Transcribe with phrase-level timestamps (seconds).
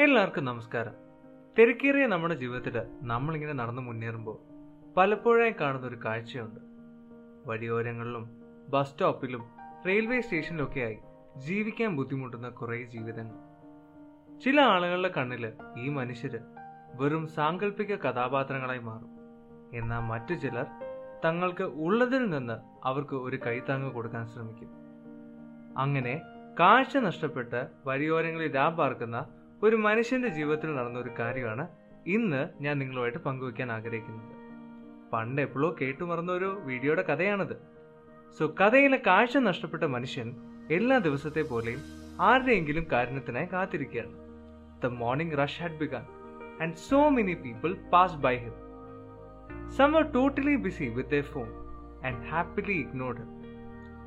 [0.00, 0.92] എല്ലാവർക്കും നമസ്കാരം.
[1.58, 4.38] തിരക്കേറിയ നമ്മുടെ ജീവിതത്തിൽ നമ്മളിങ്ങനെ നടന്നു മുന്നേറുമ്പോൾ
[4.96, 6.60] പലപ്പോഴായി കാണുന്ന ഒരു കാഴ്ചയുണ്ട്.
[7.46, 8.30] വഴിയോരങ്ങളിലും
[8.68, 9.44] ബസ് സ്റ്റോപ്പിലും
[9.86, 10.98] റെയിൽവേ സ്റ്റേഷനിലൊക്കെയായി
[11.36, 13.36] ജീവിക്കാൻ ബുദ്ധിമുട്ടുന്ന കുറേ ജീവിതങ്ങൾ.
[14.40, 16.38] ചില ആളുകളുടെ കണ്ണിൽ ഈ മനുഷ്യര്
[16.94, 19.10] വെറും സാങ്കല്പിക കഥാപാത്രങ്ങളായി മാറും.
[19.78, 20.66] എന്നാൽ മറ്റു ചിലർ
[21.24, 24.68] തങ്ങൾക്ക് ഉള്ളതിൽ നിന്ന് അവർക്ക് ഒരു കൈത്താങ്ങ് കൊടുക്കാൻ ശ്രമിക്കും.
[25.78, 26.20] അങ്ങനെ
[26.60, 29.26] കാഴ്ച നഷ്ടപ്പെട്ട് വഴിയോരങ്ങളിൽ രാപാർക്കുന്ന
[29.62, 31.68] ഒരു മനുഷ്യന്റെ ജീവിതത്തിൽ നടന്ന ഒരു കാര്യമാണ്
[32.06, 34.36] ഇന്ന് ഞാൻ നിങ്ങളുമായിട്ട് പങ്കുവയ്ക്കാൻ ആഗ്രഹിക്കുന്നത്.
[35.12, 37.56] പണ്ട് എപ്പോഴോ കേട്ടു മറന്ന ഒരു വീഡിയോയുടെ കഥയാണിത്.
[38.38, 40.34] സോ കഥയിലെ കാഴ്ച നഷ്ടപ്പെട്ട മനുഷ്യൻ
[40.70, 41.82] എല്ലാ ദിവസത്തെ പോലെയും
[42.20, 44.14] ആരുടെയെങ്കിലും കാരണത്തിനായി കാത്തിരിക്കുകയാണ്.
[44.82, 46.04] The morning rush had begun
[46.62, 48.52] and so many people pass by him
[49.70, 51.48] some are totally busy with a phone
[52.06, 53.40] and happily ignored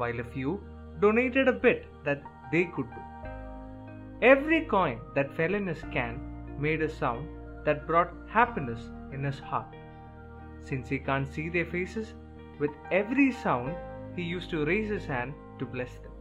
[0.00, 0.52] a few
[1.00, 2.20] donated a bit that
[2.52, 3.09] they could do.
[4.33, 6.13] Every coin that fell in his can
[6.65, 7.25] made a sound
[7.65, 8.81] that brought happiness
[9.15, 9.73] in his heart.
[10.67, 12.07] Since he can't see their faces,
[12.61, 13.73] with every sound
[14.17, 16.13] he used to raise his hand to bless them.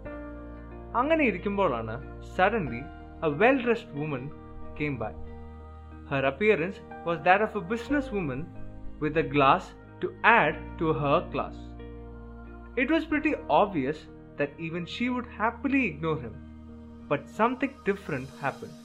[1.00, 1.94] അങ്ങനെ ഇരിക്കുമ്പോഴാണ്
[2.36, 2.82] suddenly
[3.26, 4.24] a well dressed woman
[4.80, 5.12] came by
[6.10, 8.42] her appearance was that of a business woman
[9.02, 9.64] with a glass
[10.02, 11.56] to add to her class.
[12.76, 13.98] It was pretty obvious
[14.38, 16.34] that even she would happily ignore him,
[17.08, 18.76] but something different happened.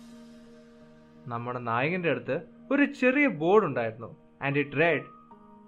[1.26, 2.36] നമ്മുടെ നായകന്റെ അടുത്ത്
[2.72, 4.10] ഒരു ചെറിയ board ഉണ്ടായിരുന്നു
[4.46, 5.06] and it read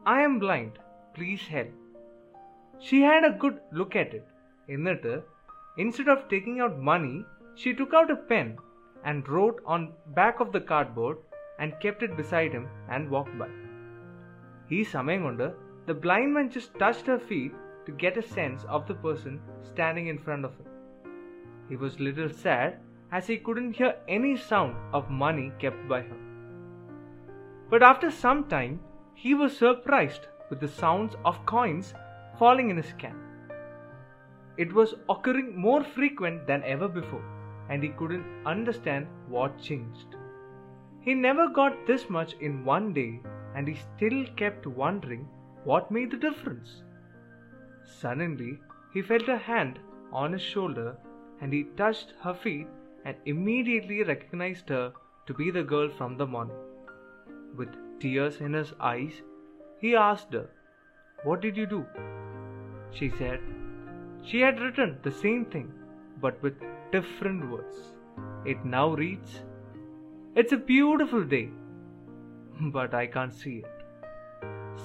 [0.09, 0.77] I M blind
[1.15, 1.75] please help
[2.73, 4.31] she had a good look at it
[4.67, 5.13] എന്നിട്ട്
[5.77, 7.13] instead of taking out money
[7.59, 8.47] she took out a pen
[9.03, 9.83] and wrote on
[10.19, 11.19] back of the cardboard
[11.59, 13.49] and kept it beside him and walk by
[14.71, 15.45] ഈ സമയം കൊണ്ട്
[15.87, 17.55] the blind man just touched Har feet
[17.87, 19.35] to get a sense of the person
[19.69, 20.67] standing in front of him
[21.68, 22.78] he was little sad
[23.12, 26.16] as he couldn't hear any sound of money kept by her.
[27.70, 28.80] But after some time,
[29.14, 31.94] he was surprised with the sounds of coins
[32.38, 33.16] falling in his can.
[34.56, 37.24] It was occurring more frequent than ever before,
[37.68, 40.14] and he couldn't understand what changed.
[41.00, 43.20] He never got this much in one day,
[43.54, 45.28] and he still kept wondering
[45.64, 46.82] what made the difference.
[47.84, 48.58] Suddenly,
[48.92, 49.78] he felt a hand
[50.12, 50.96] on his shoulder
[51.40, 52.66] and he touched her feet
[53.04, 54.92] and immediately recognized her
[55.26, 56.56] to be the girl from the morning.
[57.56, 59.22] With tears in his eyes,
[59.80, 60.48] he asked her,
[61.24, 61.84] What did you do?
[62.92, 63.40] She said,
[64.24, 65.72] She had written the same thing,
[66.20, 66.54] but with
[66.92, 67.78] different words.
[68.44, 69.40] It now reads,
[70.34, 71.50] It's a beautiful day,
[72.60, 73.76] but I can't see it.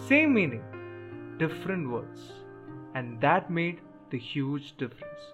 [0.07, 0.63] Same meaning,
[1.37, 2.33] different words,
[2.95, 3.79] and that made
[4.09, 5.33] the huge difference.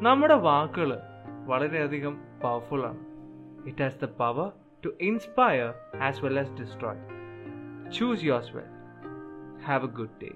[0.00, 0.90] നമ്മുടെ വാക്കുകൾ
[1.46, 3.02] വളരെയധികം powerful ആണ്
[3.66, 4.48] it has the power
[4.84, 5.68] to inspire
[6.00, 7.02] as well as destroy
[7.90, 8.70] choose yours well
[9.64, 10.30] have a good day